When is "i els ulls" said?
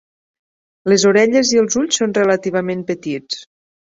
1.55-1.99